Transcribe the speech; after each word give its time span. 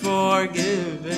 forgiven, 0.00 1.16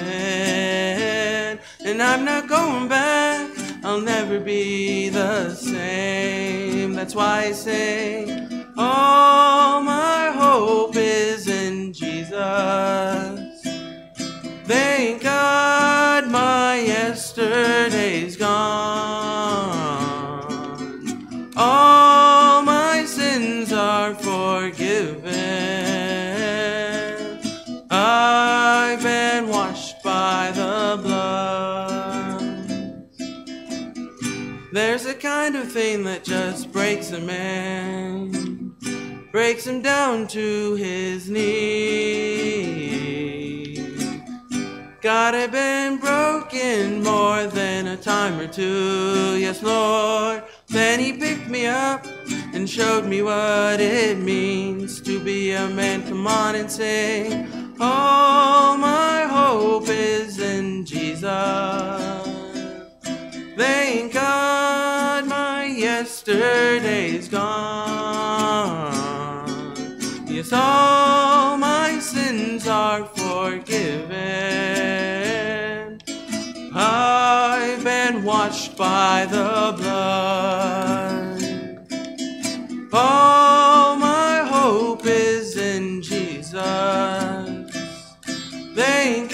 and 1.84 2.02
I'm 2.02 2.24
not 2.24 2.48
going 2.48 2.88
back. 2.88 3.50
I'll 3.84 4.00
never 4.00 4.38
be 4.38 5.08
the 5.08 5.54
same. 5.54 6.94
That's 6.94 7.14
why 7.14 7.46
I 7.46 7.52
say, 7.52 8.46
all 8.76 9.82
my 9.82 10.30
hope 10.30 10.96
is 10.96 11.48
in 11.48 11.92
Jesus. 11.92 12.32
Thank 14.64 15.22
God 15.22 16.28
my 16.28 16.76
yesterday's 16.80 18.36
gone. 18.36 19.21
Kind 35.44 35.56
of 35.56 35.72
thing 35.72 36.04
that 36.04 36.22
just 36.22 36.70
breaks 36.70 37.10
a 37.10 37.18
man, 37.18 38.76
breaks 39.32 39.66
him 39.66 39.82
down 39.82 40.28
to 40.28 40.76
his 40.76 41.28
knees. 41.28 41.42
God, 45.00 45.34
I've 45.34 45.50
been 45.50 45.96
broken 45.96 47.02
more 47.02 47.48
than 47.48 47.88
a 47.88 47.96
time 47.96 48.38
or 48.38 48.46
two. 48.46 49.36
Yes, 49.36 49.64
Lord. 49.64 50.44
Then 50.68 51.00
He 51.00 51.12
picked 51.12 51.48
me 51.48 51.66
up 51.66 52.06
and 52.54 52.70
showed 52.70 53.06
me 53.06 53.22
what 53.22 53.80
it 53.80 54.18
means 54.18 55.00
to 55.00 55.18
be 55.18 55.50
a 55.50 55.68
man. 55.70 56.04
Come 56.06 56.28
on 56.28 56.54
and 56.54 56.70
say, 56.70 57.48
All 57.80 58.76
my 58.76 59.22
hope 59.24 59.88
is 59.88 60.38
in 60.38 60.84
Jesus. 60.84 62.21
Thank 63.56 64.14
God 64.14 65.26
my 65.26 65.66
yesterday's 65.66 67.28
gone. 67.28 68.92
Yes, 70.26 70.52
all 70.54 71.58
my 71.58 71.98
sins 71.98 72.66
are 72.66 73.04
forgiven. 73.04 74.12
I've 76.74 77.84
been 77.84 78.24
washed 78.24 78.74
by 78.78 79.26
the 79.26 79.74
blood. 79.76 81.42
All 82.94 83.96
my 83.96 84.38
hope 84.46 85.04
is 85.04 85.58
in 85.58 86.00
Jesus. 86.00 86.54
Thank 88.74 89.31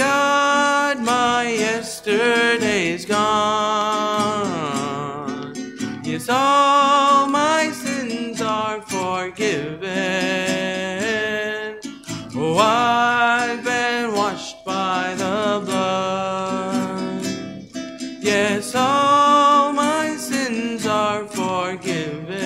Yes, 6.29 6.37
all 6.37 7.27
my 7.29 7.71
sins 7.71 8.43
are 8.43 8.83
forgiven. 8.83 9.89
Oh, 12.37 12.59
I've 12.59 13.65
been 13.65 14.13
washed 14.13 14.63
by 14.63 15.15
the 15.17 15.63
blood. 15.65 17.25
Yes, 18.21 18.75
all 18.75 19.73
my 19.73 20.17
sins 20.19 20.87
are 20.87 21.25
forgiven. 21.29 22.37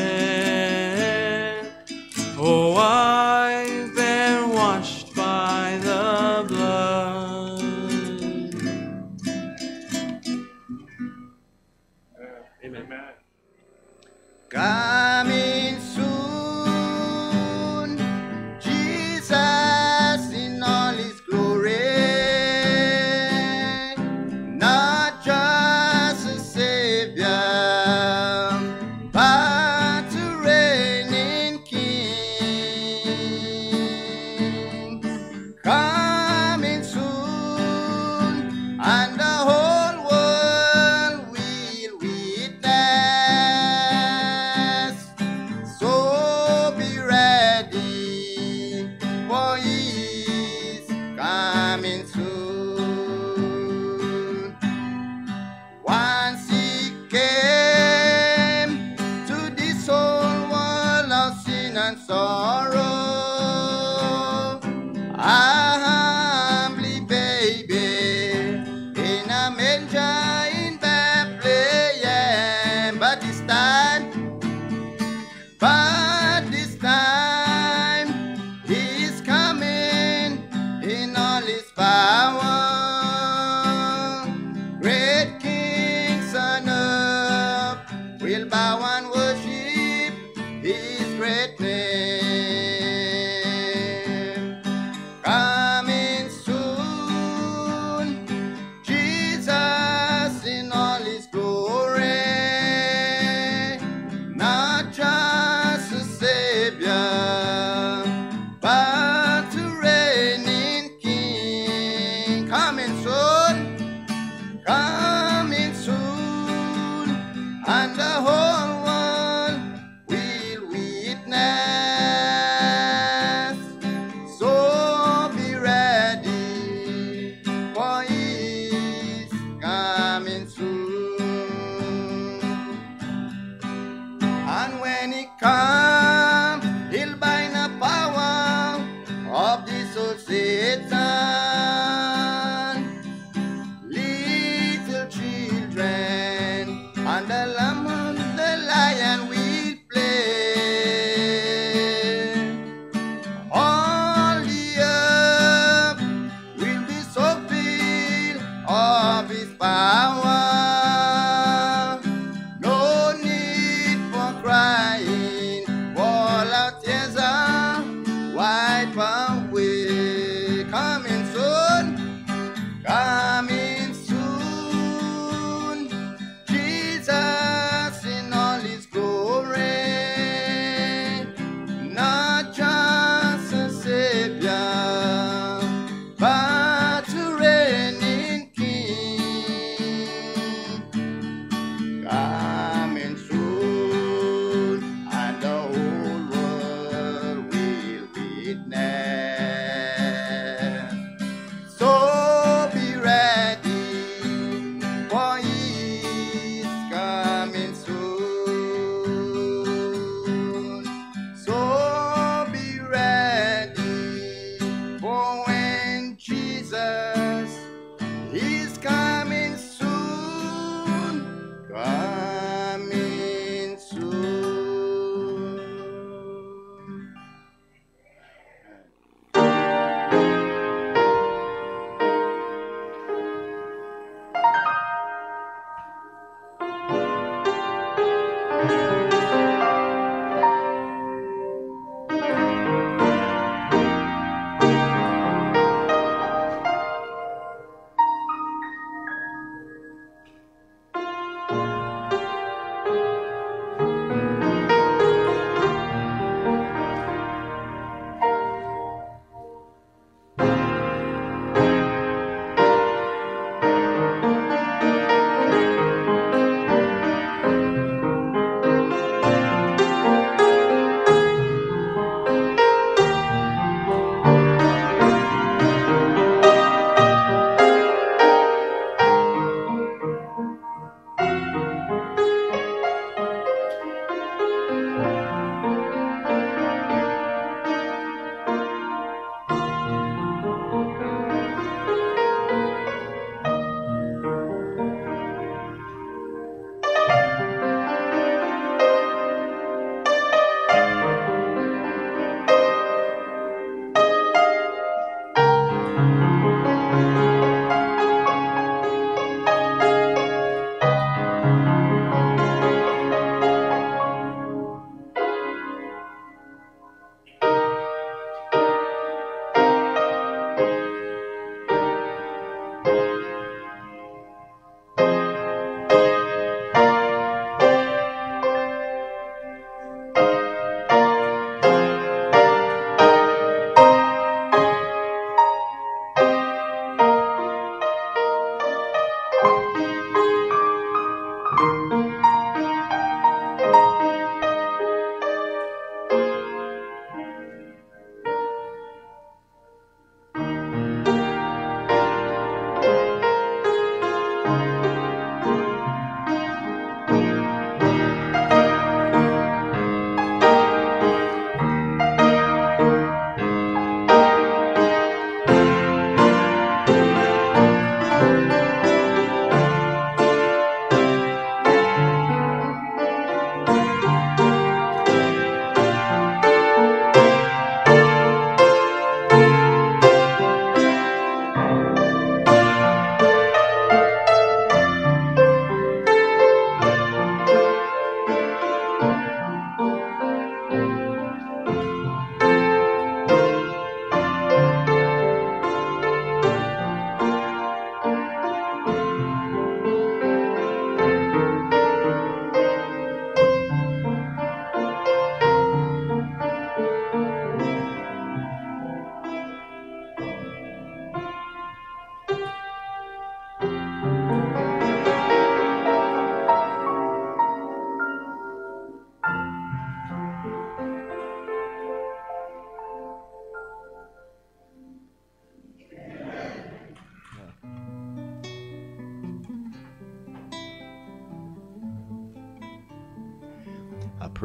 Oh, 2.38 2.76
I've 2.76 3.92
been 3.96 4.50
washed 4.50 5.12
by 5.16 5.80
the 5.82 6.44
blood. 6.46 7.62
Uh, 12.16 12.44
amen. 12.64 13.21
Coming 14.52 15.01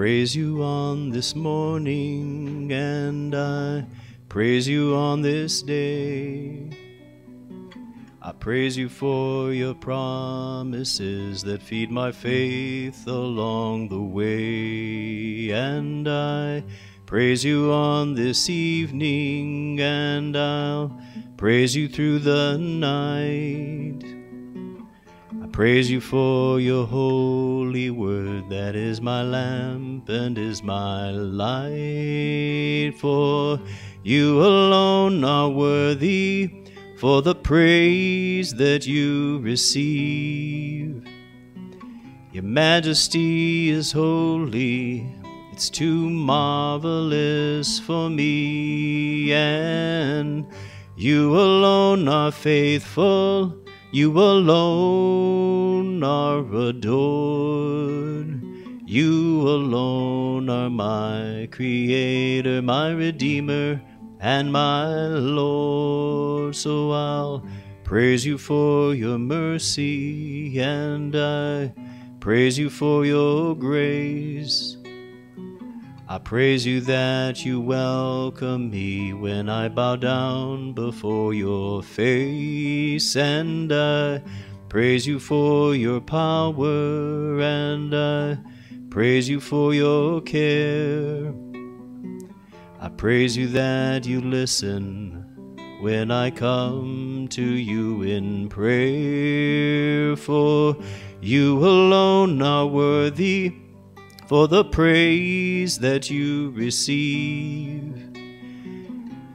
praise 0.07 0.33
you 0.33 0.63
on 0.63 1.09
this 1.09 1.35
morning, 1.35 2.71
and 2.71 3.35
I 3.35 3.85
praise 4.29 4.65
you 4.65 4.95
on 4.95 5.21
this 5.21 5.61
day. 5.61 6.69
I 8.21 8.31
praise 8.31 8.77
you 8.77 8.87
for 8.87 9.51
your 9.51 9.73
promises 9.73 11.43
that 11.43 11.61
feed 11.61 11.91
my 11.91 12.13
faith 12.13 13.05
along 13.05 13.89
the 13.89 14.01
way. 14.01 15.49
And 15.49 16.07
I 16.07 16.63
praise 17.05 17.43
you 17.43 17.69
on 17.73 18.13
this 18.15 18.49
evening, 18.49 19.81
and 19.81 20.37
I'll 20.37 20.97
praise 21.35 21.75
you 21.75 21.89
through 21.89 22.19
the 22.19 22.57
night. 22.57 24.16
Praise 25.57 25.89
you 25.89 25.99
for 25.99 26.59
your 26.59 26.85
holy 26.85 27.89
word 27.89 28.47
that 28.47 28.75
is 28.75 29.01
my 29.01 29.23
lamp 29.23 30.07
and 30.07 30.37
is 30.37 30.61
my 30.61 31.09
light. 31.09 32.93
For 32.99 33.59
you 34.03 34.39
alone 34.39 35.23
are 35.23 35.49
worthy 35.49 36.51
for 36.99 37.23
the 37.23 37.33
praise 37.33 38.53
that 38.53 38.85
you 38.85 39.39
receive. 39.39 41.03
Your 42.31 42.43
majesty 42.43 43.71
is 43.71 43.91
holy, 43.91 45.11
it's 45.51 45.71
too 45.71 46.07
marvelous 46.07 47.79
for 47.79 48.11
me, 48.11 49.33
and 49.33 50.45
you 50.95 51.35
alone 51.35 52.07
are 52.07 52.31
faithful, 52.31 53.66
you 53.91 54.19
alone 54.19 56.03
are 56.03 56.39
adored. 56.39 58.43
You 58.85 59.41
alone 59.41 60.49
are 60.49 60.69
my 60.69 61.47
Creator, 61.51 62.61
my 62.61 62.91
Redeemer, 62.91 63.81
and 64.19 64.51
my 64.51 65.07
Lord. 65.07 66.55
So 66.55 66.91
I'll 66.91 67.45
praise 67.83 68.25
you 68.25 68.37
for 68.37 68.93
your 68.93 69.17
mercy, 69.17 70.59
and 70.59 71.15
I 71.15 71.73
praise 72.19 72.57
you 72.57 72.69
for 72.69 73.05
your 73.05 73.55
grace. 73.55 74.77
I 76.09 76.19
praise 76.19 76.65
you 76.65 76.79
that 76.81 77.43
you 77.43 77.59
welcome 77.59 78.69
me 78.69 79.11
when 79.11 79.49
I 79.49 79.67
bow 79.67 79.97
down 79.97 80.71
before 80.71 81.33
your 81.33 81.83
face, 81.83 83.17
and 83.17 83.69
I 83.73 84.21
praise 84.69 85.05
you 85.05 85.19
for 85.19 85.75
your 85.75 85.99
power, 85.99 87.41
and 87.41 87.93
I 87.93 88.37
praise 88.89 89.27
you 89.27 89.41
for 89.41 89.73
your 89.73 90.21
care. 90.21 91.33
I 92.79 92.87
praise 92.87 93.35
you 93.35 93.47
that 93.47 94.05
you 94.05 94.21
listen 94.21 95.25
when 95.81 96.09
I 96.09 96.31
come 96.31 97.27
to 97.31 97.43
you 97.43 98.03
in 98.03 98.47
prayer, 98.47 100.15
for 100.15 100.77
you 101.19 101.57
alone 101.57 102.41
are 102.41 102.65
worthy 102.65 103.66
for 104.27 104.47
the 104.49 104.65
praise 104.65 105.79
that 105.79 106.09
you 106.09 106.51
receive. 106.51 107.95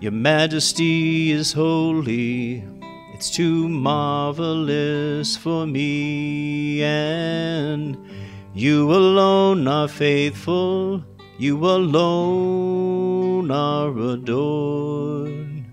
Your 0.00 0.12
majesty 0.12 1.30
is 1.30 1.52
holy, 1.52 2.62
it's 3.14 3.30
too 3.30 3.68
marvelous 3.70 5.34
for 5.36 5.66
me, 5.66 6.82
and 6.82 7.96
you 8.52 8.92
alone 8.92 9.66
are 9.66 9.88
faithful, 9.88 11.02
you 11.38 11.56
alone 11.64 13.50
are 13.50 13.96
adored. 13.96 15.64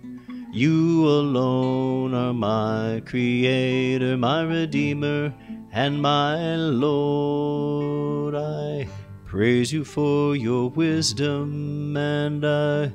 You 0.51 1.07
alone 1.07 2.13
are 2.13 2.33
my 2.33 3.03
Creator, 3.05 4.17
my 4.17 4.43
Redeemer, 4.43 5.33
and 5.71 6.01
my 6.01 6.55
Lord. 6.55 8.35
I 8.35 8.87
praise 9.29 9.71
you 9.71 9.85
for 9.85 10.35
your 10.35 10.71
wisdom, 10.71 11.95
and 11.95 12.43
I 12.43 12.91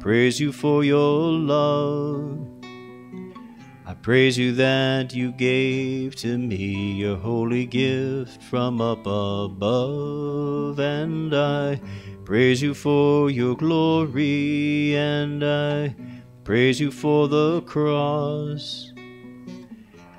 praise 0.00 0.40
you 0.40 0.50
for 0.50 0.82
your 0.82 1.30
love. 1.30 2.38
I 3.84 3.92
praise 3.92 4.38
you 4.38 4.52
that 4.52 5.14
you 5.14 5.30
gave 5.32 6.16
to 6.16 6.38
me 6.38 6.92
your 6.92 7.18
holy 7.18 7.66
gift 7.66 8.42
from 8.44 8.80
up 8.80 9.00
above, 9.00 10.80
and 10.80 11.34
I 11.34 11.78
praise 12.24 12.62
you 12.62 12.72
for 12.72 13.28
your 13.28 13.54
glory, 13.54 14.96
and 14.96 15.44
I 15.44 15.94
praise 16.44 16.80
you 16.80 16.90
for 16.90 17.28
the 17.28 17.60
cross. 17.60 18.93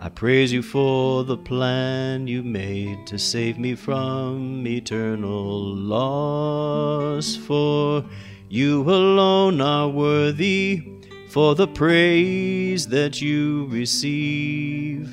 I 0.05 0.09
praise 0.09 0.53
you 0.53 0.61
for 0.61 1.23
the 1.23 1.35
plan 1.35 2.27
you 2.27 2.43
made 2.43 3.07
to 3.07 3.17
save 3.17 3.57
me 3.57 3.73
from 3.73 4.67
eternal 4.67 5.75
loss. 5.75 7.35
For 7.35 8.05
you 8.47 8.83
alone 8.83 9.61
are 9.61 9.89
worthy 9.89 10.87
for 11.29 11.55
the 11.55 11.67
praise 11.67 12.85
that 12.89 13.19
you 13.19 13.65
receive. 13.71 15.09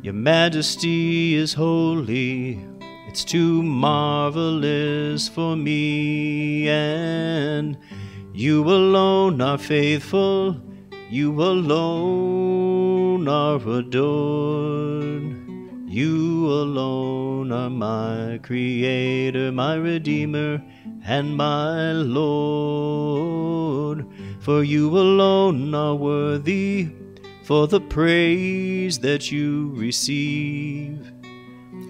Your 0.00 0.14
majesty 0.14 1.34
is 1.34 1.52
holy, 1.52 2.66
it's 3.06 3.22
too 3.22 3.62
marvelous 3.62 5.28
for 5.28 5.56
me, 5.56 6.70
and 6.70 7.76
you 8.32 8.64
alone 8.64 9.42
are 9.42 9.58
faithful, 9.58 10.58
you 11.10 11.42
alone 11.42 12.77
are 13.26 13.56
adored. 13.56 15.34
You 15.88 16.46
alone 16.46 17.50
are 17.50 17.70
my 17.70 18.38
Creator, 18.42 19.50
my 19.52 19.74
Redeemer, 19.76 20.62
and 21.06 21.34
my 21.36 21.92
Lord. 21.92 23.18
For 24.40 24.62
you 24.62 24.96
alone 24.98 25.74
are 25.74 25.94
worthy 25.94 26.90
for 27.42 27.66
the 27.66 27.80
praise 27.80 28.98
that 28.98 29.32
you 29.32 29.72
receive. 29.74 31.10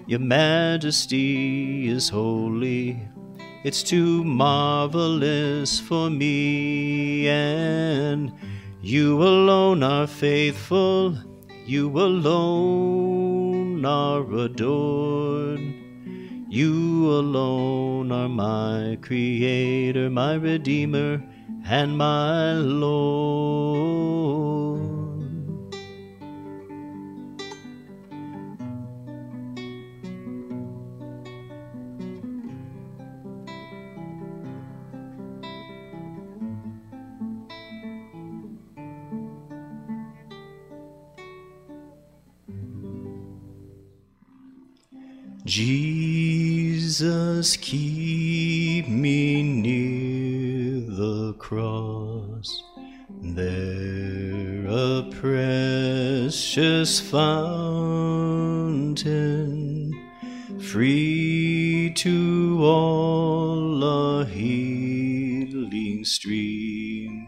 Your 0.07 0.19
majesty 0.19 1.89
is 1.89 2.07
holy, 2.07 2.99
it's 3.65 3.83
too 3.83 4.23
marvelous 4.23 5.79
for 5.79 6.09
me, 6.09 7.27
and 7.27 8.31
you 8.81 9.21
alone 9.21 9.83
are 9.83 10.07
faithful, 10.07 11.17
you 11.65 11.89
alone 11.99 13.85
are 13.85 14.21
adored. 14.33 15.59
You 16.49 17.11
alone 17.11 18.11
are 18.11 18.29
my 18.29 18.97
Creator, 19.01 20.09
my 20.09 20.33
Redeemer, 20.35 21.23
and 21.65 21.97
my 21.97 22.53
Lord. 22.53 23.89
Jesus, 45.49 47.47
keep 47.57 48.87
me 48.87 49.41
near 49.41 50.81
the 50.95 51.33
cross, 51.39 52.63
there 53.19 54.67
a 54.67 55.09
precious 55.11 56.99
fountain, 56.99 57.89
free 60.61 61.93
to 61.95 62.59
all 62.61 63.83
a 63.83 64.25
healing 64.25 66.05
stream 66.05 67.27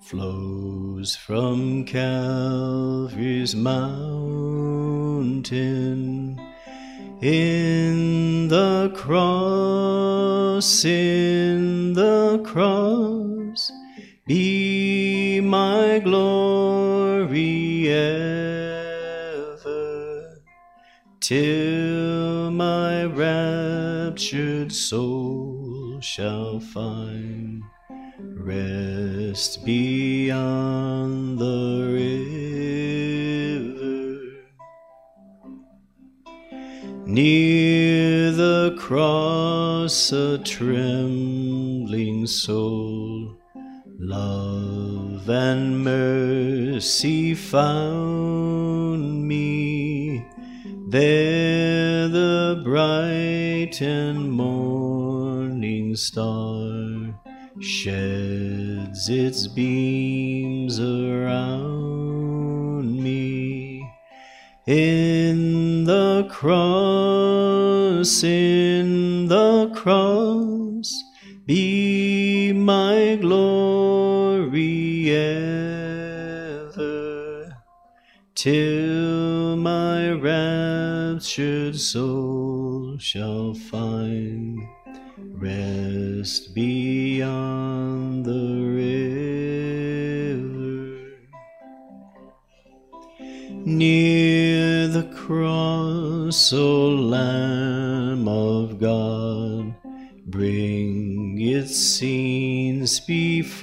flows 0.00 1.14
from 1.14 1.84
Calvary's 1.84 3.54
mountain. 3.54 3.98
In 7.20 8.46
the 8.46 8.92
cross, 8.94 10.84
in 10.84 11.92
the 11.94 12.40
cross, 12.44 13.72
be 14.24 15.40
my 15.40 15.98
glory 15.98 17.88
ever, 17.88 18.38
till 21.18 22.52
my 22.52 23.02
raptured 23.06 24.70
soul 24.70 25.98
shall 26.00 26.60
find 26.60 27.64
rest 28.20 29.64
beyond 29.64 31.40
the 31.40 31.90
river. 31.94 32.27
Near 37.18 38.30
the 38.30 38.76
cross, 38.78 40.12
a 40.12 40.38
trembling 40.38 42.28
soul, 42.28 43.36
love 43.98 45.28
and 45.28 45.82
mercy 45.82 47.34
found 47.34 49.26
me. 49.26 50.24
There 50.90 52.06
the 52.06 52.62
bright 52.62 53.82
and 53.82 54.30
morning 54.30 55.96
star 55.96 57.20
sheds 57.58 59.08
its 59.08 59.48
beams 59.48 60.78
around. 60.78 61.77
In 64.68 65.84
the 65.84 66.28
cross, 66.30 68.22
in 68.22 69.26
the 69.26 69.70
cross, 69.74 70.92
be 71.46 72.52
my 72.52 73.16
glory 73.18 75.08
ever, 75.10 76.76
till 78.34 79.56
my 79.56 80.10
raptured 80.10 81.80
soul 81.80 82.98
shall 82.98 83.54
find 83.54 84.60
rest 85.32 86.54
beyond 86.54 88.26
the 88.26 88.66
river. 88.76 88.98
Near 93.64 94.27
cross, 95.28 96.54
O 96.54 96.88
Lamb 96.88 98.26
of 98.26 98.78
God, 98.78 99.74
bring 100.24 101.38
its 101.38 101.76
scenes 101.76 102.98
before 103.00 103.58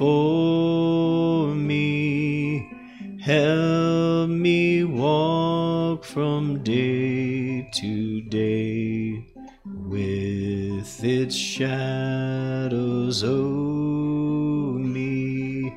me. 1.56 2.72
Help 3.20 4.30
me 4.30 4.84
walk 4.84 6.04
from 6.04 6.62
day 6.62 7.68
to 7.74 8.22
day 8.22 9.26
with 9.66 11.04
its 11.04 11.36
shadows 11.36 13.24
o'er 13.24 14.78
me. 14.78 15.74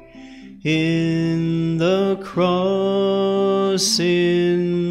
In 0.65 1.79
the 1.79 2.21
cross, 2.23 3.99
in 3.99 4.88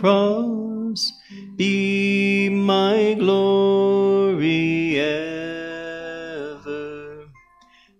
cross, 0.00 1.12
be 1.56 2.48
my 2.48 3.14
glory 3.18 4.98
ever, 4.98 6.58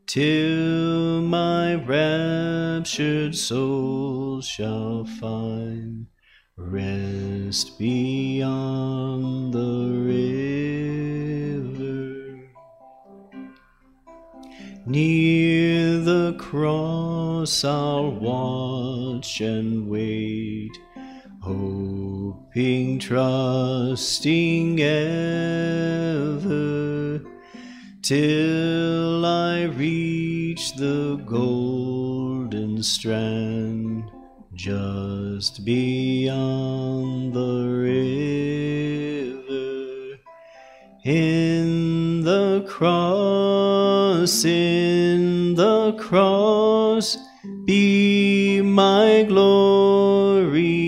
till 0.06 1.20
my 1.20 1.74
raptured 1.74 3.36
soul 3.36 4.40
shall 4.40 5.04
find 5.20 6.06
rest 6.56 7.78
beyond 7.78 9.52
the 9.52 9.90
river. 10.06 10.40
Near 14.86 15.98
the 15.98 16.34
cross 16.38 17.62
I'll 17.62 18.12
watch 18.12 19.42
and 19.42 19.86
wait, 19.86 20.72
oh, 21.44 21.89
hoping, 22.50 22.98
trusting 22.98 24.80
ever, 24.80 26.10
till 28.02 29.24
I 29.24 29.62
reach 29.76 30.74
the 30.74 31.22
golden 31.26 32.82
strand 32.82 34.10
just 34.54 35.64
beyond 35.64 37.32
the 37.34 37.68
river. 39.28 39.46
In 41.04 42.24
the 42.24 42.64
cross, 42.68 44.44
in 44.44 45.54
the 45.54 45.92
cross, 45.92 47.16
be 47.64 48.60
my 48.60 49.24
glory 49.28 50.79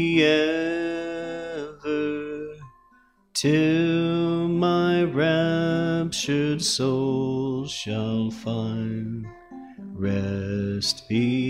raptured 6.53 6.67
soul 6.67 7.67
shall 7.67 8.31
find 8.31 9.27
rest 9.95 11.09
beyond 11.09 11.42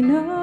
I 0.00 0.02
know. 0.02 0.39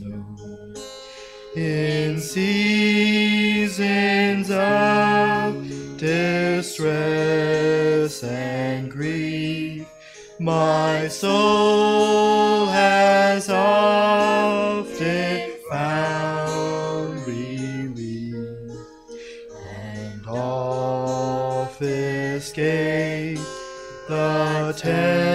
known. 0.00 0.74
In 1.54 2.18
seasons 2.18 3.80
of 4.50 5.54
distress 5.98 7.04
and 8.24 8.90
grief, 8.90 9.86
my 10.40 11.06
soul. 11.06 12.35
tell. 24.76 25.25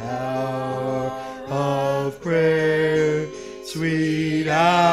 hour 0.00 1.12
of 1.50 2.20
prayer, 2.20 3.26
sweet 3.64 4.48
hour. 4.48 4.87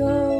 Our 0.00 0.37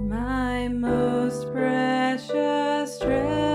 my 0.00 0.68
most 0.68 1.52
precious 1.52 2.98
treasure. 2.98 3.47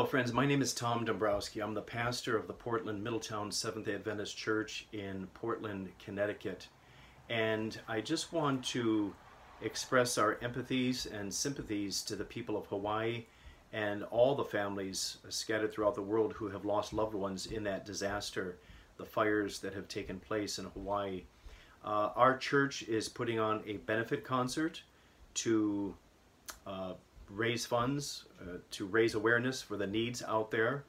Hello, 0.00 0.08
friends. 0.08 0.32
My 0.32 0.46
name 0.46 0.62
is 0.62 0.72
Tom 0.72 1.04
Dombrowski. 1.04 1.60
I'm 1.60 1.74
the 1.74 1.82
pastor 1.82 2.34
of 2.34 2.46
the 2.46 2.54
Portland 2.54 3.04
Middletown 3.04 3.52
Seventh 3.52 3.84
day 3.84 3.96
Adventist 3.96 4.34
Church 4.34 4.86
in 4.94 5.26
Portland, 5.34 5.90
Connecticut. 6.02 6.68
And 7.28 7.78
I 7.86 8.00
just 8.00 8.32
want 8.32 8.64
to 8.68 9.14
express 9.60 10.16
our 10.16 10.36
empathies 10.36 11.04
and 11.04 11.30
sympathies 11.30 12.00
to 12.04 12.16
the 12.16 12.24
people 12.24 12.56
of 12.56 12.64
Hawaii 12.68 13.26
and 13.74 14.04
all 14.04 14.34
the 14.34 14.42
families 14.42 15.18
scattered 15.28 15.70
throughout 15.70 15.96
the 15.96 16.00
world 16.00 16.32
who 16.32 16.48
have 16.48 16.64
lost 16.64 16.94
loved 16.94 17.14
ones 17.14 17.44
in 17.44 17.62
that 17.64 17.84
disaster, 17.84 18.56
the 18.96 19.04
fires 19.04 19.58
that 19.58 19.74
have 19.74 19.86
taken 19.86 20.18
place 20.18 20.58
in 20.58 20.64
Hawaii. 20.64 21.24
Uh, 21.84 22.08
our 22.16 22.38
church 22.38 22.84
is 22.84 23.06
putting 23.06 23.38
on 23.38 23.62
a 23.66 23.74
benefit 23.76 24.24
concert 24.24 24.80
to 25.34 25.94
uh, 26.66 26.94
raise 27.34 27.66
funds, 27.66 28.24
uh, 28.40 28.58
to 28.72 28.86
raise 28.86 29.14
awareness 29.14 29.62
for 29.62 29.76
the 29.76 29.86
needs 29.86 30.22
out 30.22 30.50
there. 30.50 30.84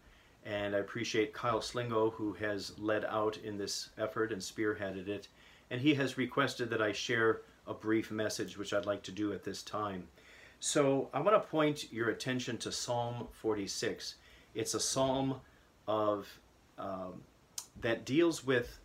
And 0.45 0.75
I 0.75 0.79
appreciate 0.79 1.33
Kyle 1.33 1.59
Slingo, 1.59 2.13
who 2.13 2.33
has 2.33 2.77
led 2.79 3.05
out 3.05 3.37
in 3.37 3.57
this 3.57 3.89
effort 3.97 4.31
and 4.31 4.41
spearheaded 4.41 5.07
it. 5.07 5.27
And 5.69 5.79
he 5.79 5.93
has 5.95 6.17
requested 6.17 6.69
that 6.71 6.81
I 6.81 6.91
share 6.91 7.41
a 7.67 7.73
brief 7.73 8.11
message, 8.11 8.57
which 8.57 8.73
I'd 8.73 8.85
like 8.85 9.03
to 9.03 9.11
do 9.11 9.33
at 9.33 9.43
this 9.43 9.61
time. 9.61 10.07
So 10.59 11.09
I 11.13 11.19
want 11.21 11.35
to 11.35 11.49
point 11.49 11.91
your 11.91 12.09
attention 12.09 12.57
to 12.59 12.71
Psalm 12.71 13.27
46. 13.31 14.15
It's 14.53 14.73
a 14.73 14.79
psalm 14.79 15.41
of 15.87 16.27
um, 16.77 17.21
that 17.81 18.05
deals 18.05 18.45
with 18.45 18.79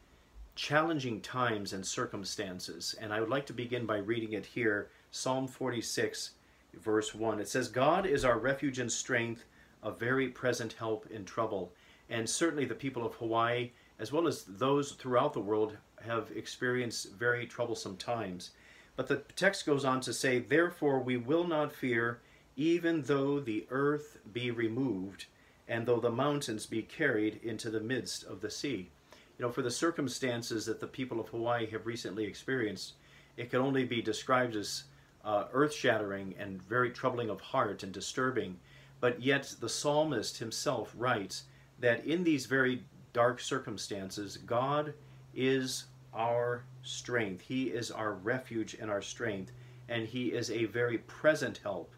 challenging 0.54 1.20
times 1.20 1.72
and 1.72 1.86
circumstances. 1.86 2.94
And 3.00 3.12
I 3.12 3.20
would 3.20 3.28
like 3.28 3.46
to 3.46 3.52
begin 3.52 3.86
by 3.86 3.98
reading 3.98 4.32
it 4.32 4.46
here 4.46 4.88
Psalm 5.10 5.46
46, 5.46 6.32
verse 6.76 7.14
1. 7.14 7.40
It 7.40 7.48
says, 7.48 7.68
God 7.68 8.06
is 8.06 8.24
our 8.24 8.38
refuge 8.38 8.78
and 8.78 8.90
strength, 8.90 9.44
a 9.82 9.90
very 9.90 10.28
present 10.28 10.74
help 10.74 11.06
in 11.10 11.24
trouble. 11.24 11.72
And 12.08 12.28
certainly 12.28 12.64
the 12.64 12.74
people 12.74 13.04
of 13.04 13.14
Hawaii, 13.14 13.72
as 13.98 14.12
well 14.12 14.26
as 14.26 14.44
those 14.44 14.92
throughout 14.92 15.32
the 15.32 15.40
world, 15.40 15.76
have 16.04 16.30
experienced 16.34 17.12
very 17.12 17.46
troublesome 17.46 17.96
times. 17.96 18.50
But 18.94 19.08
the 19.08 19.22
text 19.36 19.66
goes 19.66 19.84
on 19.84 20.00
to 20.02 20.12
say, 20.12 20.38
Therefore 20.38 21.00
we 21.00 21.16
will 21.16 21.46
not 21.46 21.72
fear, 21.72 22.20
even 22.56 23.02
though 23.02 23.40
the 23.40 23.66
earth 23.70 24.18
be 24.32 24.50
removed, 24.50 25.26
and 25.68 25.84
though 25.84 26.00
the 26.00 26.10
mountains 26.10 26.66
be 26.66 26.82
carried 26.82 27.40
into 27.42 27.70
the 27.70 27.80
midst 27.80 28.24
of 28.24 28.40
the 28.40 28.50
sea. 28.50 28.90
You 29.38 29.44
know, 29.44 29.52
for 29.52 29.62
the 29.62 29.70
circumstances 29.70 30.64
that 30.66 30.80
the 30.80 30.86
people 30.86 31.20
of 31.20 31.28
Hawaii 31.28 31.66
have 31.66 31.86
recently 31.86 32.24
experienced, 32.24 32.94
it 33.36 33.50
can 33.50 33.60
only 33.60 33.84
be 33.84 34.00
described 34.00 34.56
as 34.56 34.84
uh, 35.26 35.44
earth 35.52 35.74
shattering 35.74 36.34
and 36.38 36.62
very 36.62 36.90
troubling 36.90 37.28
of 37.28 37.40
heart 37.40 37.82
and 37.82 37.92
disturbing. 37.92 38.58
But 39.00 39.20
yet, 39.20 39.54
the 39.60 39.68
psalmist 39.68 40.38
himself 40.38 40.94
writes 40.96 41.44
that 41.80 42.06
in 42.06 42.24
these 42.24 42.46
very 42.46 42.84
dark 43.12 43.40
circumstances, 43.40 44.38
God 44.38 44.94
is 45.34 45.84
our 46.14 46.64
strength. 46.82 47.42
He 47.42 47.64
is 47.64 47.90
our 47.90 48.14
refuge 48.14 48.74
and 48.80 48.90
our 48.90 49.02
strength, 49.02 49.52
and 49.88 50.06
He 50.06 50.28
is 50.28 50.50
a 50.50 50.64
very 50.64 50.98
present 50.98 51.60
help 51.62 51.92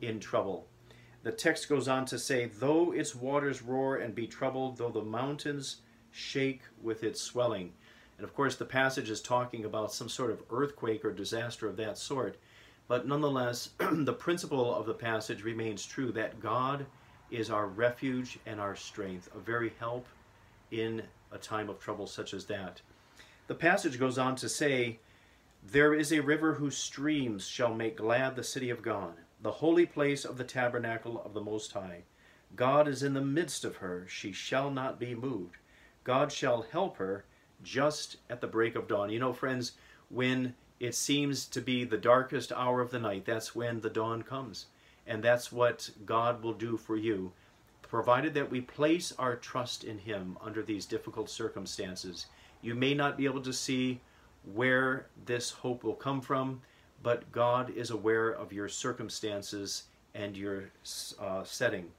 in 0.00 0.20
trouble. 0.20 0.66
The 1.22 1.32
text 1.32 1.68
goes 1.68 1.88
on 1.88 2.04
to 2.06 2.18
say, 2.18 2.46
Though 2.46 2.92
its 2.92 3.14
waters 3.14 3.62
roar 3.62 3.96
and 3.96 4.14
be 4.14 4.26
troubled, 4.26 4.78
though 4.78 4.90
the 4.90 5.02
mountains 5.02 5.78
shake 6.12 6.62
with 6.80 7.02
its 7.02 7.20
swelling. 7.20 7.72
And 8.18 8.24
of 8.24 8.34
course, 8.34 8.56
the 8.56 8.64
passage 8.64 9.10
is 9.10 9.20
talking 9.20 9.64
about 9.64 9.92
some 9.92 10.08
sort 10.08 10.30
of 10.30 10.42
earthquake 10.50 11.04
or 11.04 11.12
disaster 11.12 11.68
of 11.68 11.76
that 11.76 11.98
sort. 11.98 12.38
But 12.88 13.06
nonetheless, 13.06 13.70
the 13.78 14.12
principle 14.12 14.74
of 14.74 14.86
the 14.86 14.94
passage 14.94 15.42
remains 15.42 15.84
true 15.84 16.12
that 16.12 16.40
God 16.40 16.86
is 17.30 17.50
our 17.50 17.66
refuge 17.66 18.38
and 18.46 18.60
our 18.60 18.76
strength, 18.76 19.28
a 19.34 19.38
very 19.38 19.72
help 19.78 20.06
in 20.70 21.02
a 21.32 21.38
time 21.38 21.68
of 21.68 21.80
trouble 21.80 22.06
such 22.06 22.32
as 22.32 22.44
that. 22.46 22.80
The 23.48 23.54
passage 23.54 23.98
goes 23.98 24.18
on 24.18 24.36
to 24.36 24.48
say, 24.48 24.98
There 25.64 25.94
is 25.94 26.12
a 26.12 26.20
river 26.20 26.54
whose 26.54 26.76
streams 26.76 27.46
shall 27.46 27.74
make 27.74 27.96
glad 27.96 28.36
the 28.36 28.44
city 28.44 28.70
of 28.70 28.82
God, 28.82 29.14
the 29.42 29.52
holy 29.52 29.86
place 29.86 30.24
of 30.24 30.38
the 30.38 30.44
tabernacle 30.44 31.22
of 31.24 31.34
the 31.34 31.40
Most 31.40 31.72
High. 31.72 32.02
God 32.54 32.86
is 32.88 33.02
in 33.02 33.14
the 33.14 33.20
midst 33.20 33.64
of 33.64 33.76
her, 33.76 34.06
she 34.08 34.32
shall 34.32 34.70
not 34.70 35.00
be 35.00 35.14
moved. 35.14 35.56
God 36.04 36.30
shall 36.30 36.62
help 36.62 36.98
her 36.98 37.24
just 37.62 38.18
at 38.30 38.40
the 38.40 38.46
break 38.46 38.76
of 38.76 38.86
dawn. 38.86 39.10
You 39.10 39.18
know, 39.18 39.32
friends, 39.32 39.72
when 40.08 40.54
it 40.78 40.94
seems 40.94 41.46
to 41.46 41.60
be 41.60 41.84
the 41.84 41.96
darkest 41.96 42.52
hour 42.52 42.80
of 42.80 42.90
the 42.90 42.98
night, 42.98 43.24
that's 43.24 43.54
when 43.54 43.80
the 43.80 43.90
dawn 43.90 44.22
comes. 44.22 44.66
And 45.06 45.22
that's 45.22 45.50
what 45.52 45.90
God 46.04 46.42
will 46.42 46.52
do 46.52 46.76
for 46.76 46.96
you. 46.96 47.32
provided 47.82 48.34
that 48.34 48.50
we 48.50 48.60
place 48.60 49.12
our 49.16 49.36
trust 49.36 49.84
in 49.84 49.98
Him 49.98 50.36
under 50.40 50.62
these 50.62 50.86
difficult 50.86 51.30
circumstances. 51.30 52.26
You 52.60 52.74
may 52.74 52.94
not 52.94 53.16
be 53.16 53.26
able 53.26 53.42
to 53.42 53.52
see 53.52 54.00
where 54.54 55.06
this 55.24 55.50
hope 55.50 55.84
will 55.84 55.94
come 55.94 56.20
from, 56.20 56.62
but 57.02 57.30
God 57.30 57.70
is 57.70 57.90
aware 57.90 58.30
of 58.30 58.52
your 58.52 58.68
circumstances 58.68 59.84
and 60.14 60.36
your 60.36 60.64
uh, 61.20 61.44
setting. 61.44 61.92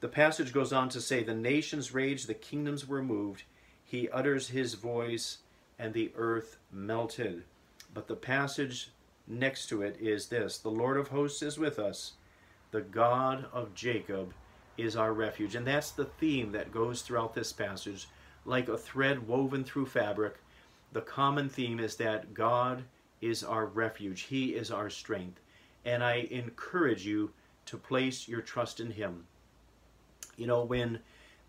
The 0.00 0.08
passage 0.08 0.52
goes 0.52 0.72
on 0.72 0.88
to 0.90 1.00
say, 1.00 1.22
The 1.22 1.34
nations 1.34 1.94
raged, 1.94 2.26
the 2.26 2.34
kingdoms 2.34 2.86
were 2.86 3.02
moved. 3.02 3.44
He 3.84 4.08
utters 4.08 4.48
his 4.48 4.74
voice, 4.74 5.38
and 5.78 5.94
the 5.94 6.12
earth 6.16 6.58
melted. 6.70 7.44
But 7.92 8.08
the 8.08 8.16
passage 8.16 8.92
next 9.26 9.68
to 9.68 9.82
it 9.82 9.96
is 10.00 10.26
this 10.26 10.58
The 10.58 10.70
Lord 10.70 10.96
of 10.96 11.08
hosts 11.08 11.42
is 11.42 11.58
with 11.58 11.78
us, 11.78 12.12
the 12.70 12.80
God 12.80 13.46
of 13.52 13.74
Jacob 13.74 14.32
is 14.76 14.96
our 14.96 15.12
refuge. 15.12 15.54
And 15.54 15.66
that's 15.66 15.90
the 15.90 16.04
theme 16.04 16.52
that 16.52 16.72
goes 16.72 17.02
throughout 17.02 17.34
this 17.34 17.52
passage, 17.52 18.08
like 18.44 18.68
a 18.68 18.78
thread 18.78 19.26
woven 19.26 19.64
through 19.64 19.86
fabric. 19.86 20.36
The 20.92 21.00
common 21.00 21.48
theme 21.48 21.78
is 21.78 21.96
that 21.96 22.34
God 22.34 22.84
is 23.20 23.44
our 23.44 23.66
refuge, 23.66 24.22
He 24.22 24.54
is 24.54 24.70
our 24.70 24.90
strength. 24.90 25.40
And 25.84 26.02
I 26.02 26.28
encourage 26.30 27.06
you 27.06 27.32
to 27.66 27.76
place 27.76 28.28
your 28.28 28.40
trust 28.40 28.80
in 28.80 28.90
Him. 28.90 29.26
You 30.36 30.46
know, 30.46 30.64
when 30.64 31.00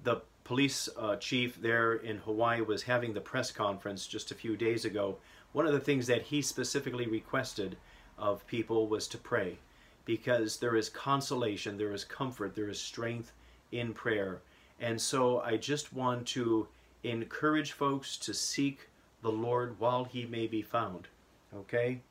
the 0.04 0.22
police 0.44 0.90
uh, 0.98 1.16
chief 1.16 1.62
there 1.62 1.94
in 1.94 2.18
Hawaii 2.18 2.62
was 2.62 2.84
having 2.84 3.14
the 3.14 3.22
press 3.22 3.52
conference 3.52 4.08
just 4.08 4.32
a 4.32 4.36
few 4.36 4.58
days 4.58 4.86
ago, 4.86 5.18
one 5.54 5.66
of 5.66 5.74
the 5.74 5.80
things 5.80 6.08
that 6.08 6.24
he 6.24 6.42
specifically 6.42 7.08
requested 7.08 7.78
of 8.18 8.46
people 8.48 8.88
was 8.88 9.08
to 9.10 9.18
pray 9.18 9.58
because 10.06 10.58
there 10.58 10.76
is 10.76 10.90
consolation, 10.90 11.78
there 11.78 11.94
is 11.94 12.04
comfort, 12.04 12.56
there 12.56 12.70
is 12.70 12.80
strength 12.80 13.32
in 13.72 13.94
prayer. 13.94 14.42
And 14.80 15.00
so 15.00 15.42
I 15.42 15.58
just 15.58 15.94
want 15.94 16.28
to 16.30 16.68
encourage 17.04 17.72
folks 17.72 18.18
to 18.18 18.34
seek 18.34 18.90
the 19.22 19.32
Lord 19.32 19.80
while 19.80 20.06
he 20.06 20.26
may 20.26 20.48
be 20.48 20.62
found. 20.62 21.08
Okay? 21.56 22.02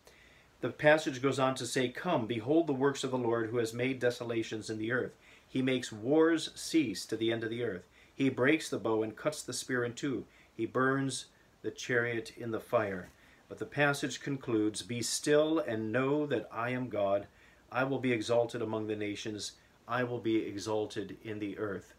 The 0.61 0.69
passage 0.69 1.23
goes 1.23 1.39
on 1.39 1.55
to 1.57 1.67
say, 1.67 1.89
Come, 1.89 2.27
behold 2.27 2.67
the 2.67 2.75
works 2.75 3.03
of 3.03 3.11
the 3.11 3.19
Lord 3.19 3.51
who 3.51 3.57
has 3.59 3.73
made 3.73 3.99
desolations 3.99 4.69
in 4.69 4.79
the 4.79 4.93
earth. 4.93 5.13
He 5.49 5.63
makes 5.63 5.91
wars 5.91 6.51
cease 6.55 7.07
to 7.07 7.17
the 7.17 7.33
end 7.33 7.43
of 7.43 7.51
the 7.51 7.65
earth. 7.65 7.89
He 8.15 8.29
breaks 8.29 8.69
the 8.69 8.79
bow 8.79 9.03
and 9.03 9.17
cuts 9.17 9.43
the 9.43 9.53
spear 9.53 9.85
in 9.85 9.95
two. 9.95 10.27
He 10.55 10.67
burns 10.67 11.27
the 11.63 11.71
chariot 11.71 12.33
in 12.37 12.51
the 12.51 12.61
fire. 12.61 13.09
But 13.51 13.59
the 13.59 13.67
passage 13.67 14.21
concludes 14.21 14.81
Be 14.81 15.03
still 15.03 15.59
and 15.59 15.91
know 15.91 16.25
that 16.25 16.49
I 16.53 16.71
am 16.71 16.89
God. 16.89 17.27
I 17.73 17.83
will 17.83 17.99
be 17.99 18.13
exalted 18.13 18.63
among 18.63 18.87
the 18.87 18.95
nations. 18.95 19.55
I 19.89 20.05
will 20.05 20.21
be 20.21 20.37
exalted 20.37 21.17
in 21.25 21.41
the 21.41 21.59
earth. 21.59 21.95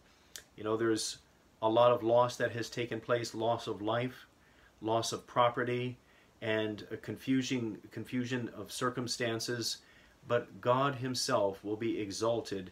You 0.55 0.63
know, 0.63 0.77
there's 0.77 1.17
a 1.61 1.67
lot 1.67 1.91
of 1.91 2.03
loss 2.03 2.37
that 2.37 2.53
has 2.53 2.69
taken 2.69 3.01
place 3.01 3.35
loss 3.35 3.67
of 3.67 3.81
life, 3.81 4.27
loss 4.81 5.11
of 5.11 5.27
property, 5.27 5.97
and 6.41 6.87
a 6.89 6.95
confusion, 6.95 7.79
confusion 7.91 8.49
of 8.55 8.71
circumstances. 8.71 9.79
But 10.25 10.61
God 10.61 10.95
Himself 10.95 11.65
will 11.65 11.75
be 11.75 11.99
exalted 11.99 12.71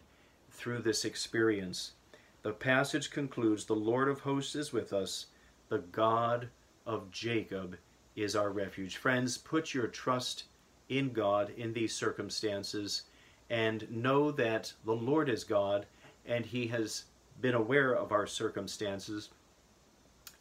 through 0.50 0.78
this 0.78 1.04
experience. 1.04 1.92
The 2.40 2.52
passage 2.52 3.10
concludes 3.10 3.66
The 3.66 3.74
Lord 3.74 4.08
of 4.08 4.20
hosts 4.20 4.54
is 4.54 4.72
with 4.72 4.94
us, 4.94 5.26
the 5.68 5.80
God 5.80 6.48
of 6.86 7.10
Jacob 7.10 7.76
is 8.16 8.36
our 8.36 8.50
refuge. 8.50 8.96
Friends, 8.96 9.38
put 9.38 9.74
your 9.74 9.86
trust 9.86 10.44
in 10.88 11.12
God 11.12 11.52
in 11.56 11.72
these 11.72 11.94
circumstances 11.94 13.02
and 13.48 13.90
know 13.90 14.30
that 14.30 14.72
the 14.84 14.94
Lord 14.94 15.28
is 15.28 15.44
God 15.44 15.86
and 16.26 16.44
He 16.44 16.66
has 16.68 17.04
been 17.40 17.54
aware 17.54 17.94
of 17.94 18.12
our 18.12 18.26
circumstances. 18.26 19.30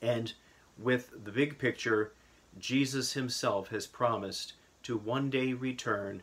And 0.02 0.34
with 0.78 1.12
the 1.24 1.32
big 1.32 1.58
picture, 1.58 2.14
Jesus 2.58 3.14
Himself 3.14 3.70
has 3.70 3.88
promised 3.88 4.54
to 4.84 4.98
one 4.98 5.30
day 5.30 5.54
return 5.54 6.22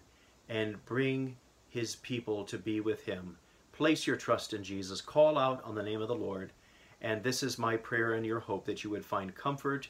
and 0.49 0.85
bring 0.85 1.37
His 1.69 1.97
people 1.97 2.45
to 2.45 2.59
be 2.59 2.81
with 2.81 3.05
Him. 3.05 3.37
Place 3.73 4.07
your 4.07 4.17
trust 4.17 4.55
in 4.55 4.65
Jesus. 4.65 5.01
Call 5.01 5.39
out 5.39 5.63
on 5.65 5.75
the 5.75 5.83
name 5.83 6.01
of 6.01 6.09
the 6.09 6.15
Lord. 6.15 6.53
And 7.01 7.23
this 7.23 7.43
is 7.43 7.59
my 7.59 7.77
prayer 7.77 8.15
and 8.15 8.25
your 8.25 8.41
hope 8.41 8.65
that 8.65 8.83
you 8.83 8.91
would 8.91 9.05
find 9.05 9.35
comfort 9.35 9.89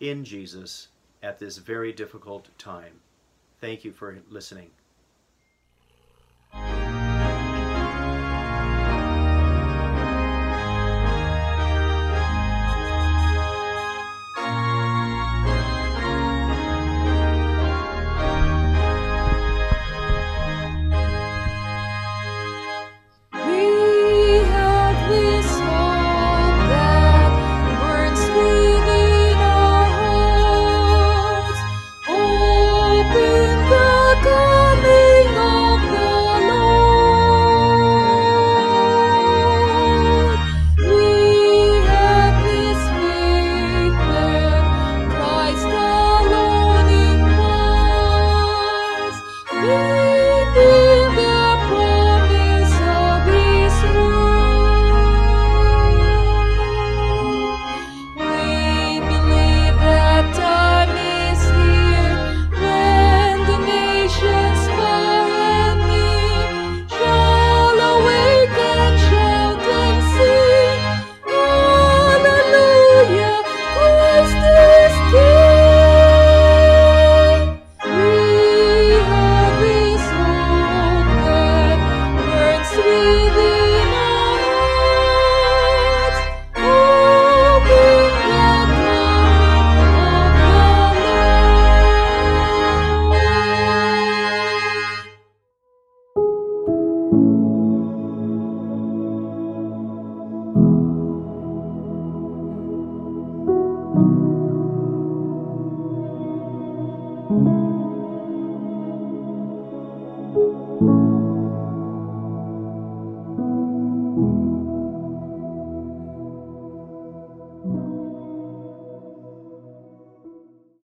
in 0.00 0.24
Jesus 0.24 0.88
at 1.22 1.38
this 1.38 1.58
very 1.58 1.92
difficult 1.92 2.48
time. 2.58 3.00
Thank 3.60 3.84
you 3.84 3.92
for 3.92 4.18
listening. 4.30 4.70